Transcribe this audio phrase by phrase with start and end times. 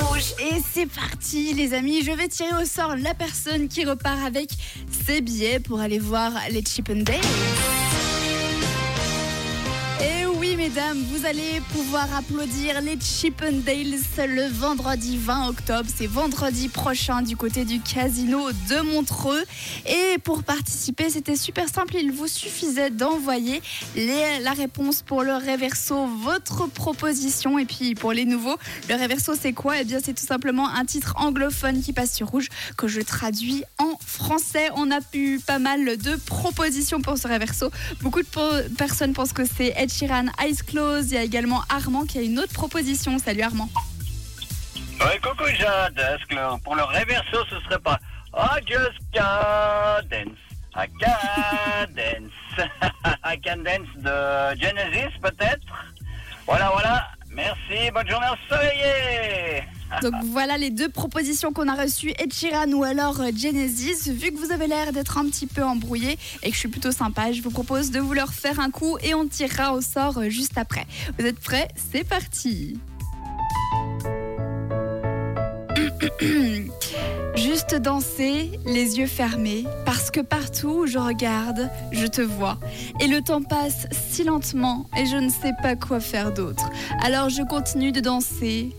[0.00, 0.34] rouge.
[0.40, 4.50] Et c'est parti les amis, je vais tirer au sort la personne qui repart avec
[5.06, 6.90] ses billets pour aller voir les Chip.
[10.68, 15.88] Mesdames, vous allez pouvoir applaudir les Chip and Dales le vendredi 20 octobre.
[15.94, 19.44] C'est vendredi prochain du côté du casino de Montreux.
[19.86, 21.94] Et pour participer, c'était super simple.
[21.94, 23.62] Il vous suffisait d'envoyer
[23.94, 27.60] la réponse pour le réverso, votre proposition.
[27.60, 28.56] Et puis pour les nouveaux,
[28.88, 29.80] le réverso c'est quoi?
[29.80, 33.62] Eh bien c'est tout simplement un titre anglophone qui passe sur rouge que je traduis
[33.78, 34.70] en français.
[34.74, 37.70] On a eu pas mal de propositions pour ce réverso.
[38.00, 41.10] Beaucoup de personnes pensent que c'est Ed Sheeran, Eyes Closed.
[41.10, 43.18] Il y a également Armand qui a une autre proposition.
[43.18, 43.68] Salut Armand.
[45.00, 46.00] Ouais, coucou Jade,
[46.64, 47.98] pour le réverso ce serait pas
[48.34, 50.38] I just can dance,
[50.74, 52.68] I can dance,
[53.24, 55.86] I can dance de Genesis peut-être?
[56.46, 59.35] Voilà, voilà, merci, bonne journée ensoleillée
[60.02, 64.10] Donc voilà les deux propositions qu'on a reçues, Ed Sheeran ou alors euh, Genesis.
[64.10, 66.92] Vu que vous avez l'air d'être un petit peu embrouillé et que je suis plutôt
[66.92, 70.18] sympa, je vous propose de vous leur faire un coup et on tirera au sort
[70.18, 70.86] euh, juste après.
[71.18, 71.68] Vous êtes prêts?
[71.92, 72.78] C'est parti
[77.36, 82.58] Juste danser, les yeux fermés, parce que partout où je regarde, je te vois.
[83.00, 86.70] Et le temps passe si lentement et je ne sais pas quoi faire d'autre.
[87.02, 88.74] Alors je continue de danser,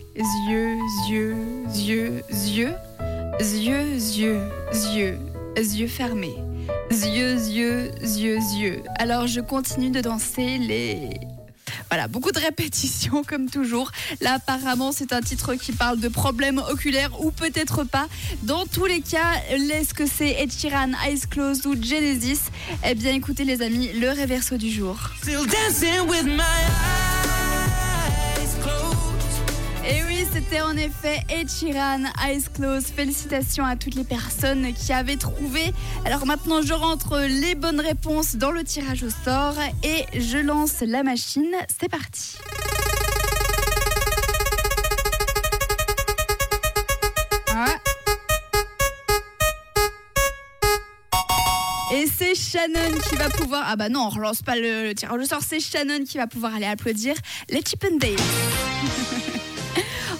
[0.48, 0.76] yeux,
[1.08, 1.36] yeux,
[1.72, 2.74] yeux, yeux,
[3.40, 4.40] yeux, yeux,
[4.96, 5.18] yeux,
[5.56, 6.36] yeux fermés.
[6.90, 8.82] Yeux, yeux, yeux, yeux.
[8.98, 11.10] Alors je continue de danser les...
[11.90, 13.90] Voilà, beaucoup de répétitions comme toujours.
[14.20, 18.08] Là, apparemment, c'est un titre qui parle de problèmes oculaires ou peut-être pas.
[18.42, 20.52] Dans tous les cas, est-ce que c'est Ed
[21.06, 22.40] Eyes Closed ou Genesis?
[22.84, 24.98] Eh bien, écoutez les amis, le réverso du jour.
[25.22, 27.07] Still dancing with my eyes.
[29.90, 32.88] Et oui, c'était en effet Ed Sheeran, Eyes Closed.
[32.94, 35.72] Félicitations à toutes les personnes qui avaient trouvé.
[36.04, 40.82] Alors maintenant, je rentre les bonnes réponses dans le tirage au sort et je lance
[40.82, 41.54] la machine.
[41.80, 42.36] C'est parti.
[47.54, 47.78] Ah.
[51.94, 53.64] Et c'est Shannon qui va pouvoir.
[53.66, 55.40] Ah bah non, on relance pas le, le tirage au sort.
[55.40, 57.14] C'est Shannon qui va pouvoir aller applaudir
[57.48, 58.16] les Chip and Dale.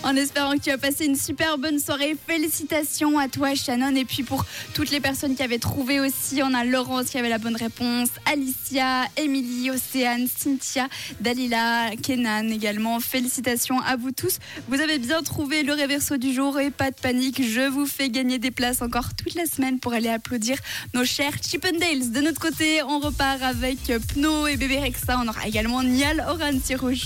[0.08, 2.16] En espérant que tu as passé une super bonne soirée.
[2.26, 3.94] Félicitations à toi, Shannon.
[3.94, 7.28] Et puis pour toutes les personnes qui avaient trouvé aussi, on a Laurence qui avait
[7.28, 10.88] la bonne réponse, Alicia, Émilie, Océane, Cynthia,
[11.20, 13.00] Dalila, Kenan également.
[13.00, 14.38] Félicitations à vous tous.
[14.68, 17.42] Vous avez bien trouvé le réverso du jour et pas de panique.
[17.46, 20.56] Je vous fais gagner des places encore toute la semaine pour aller applaudir
[20.94, 22.12] nos chers Chippendales.
[22.12, 25.20] De notre côté, on repart avec Pno et Bébé Rexa.
[25.22, 26.96] On aura également Nial Oran Rouge.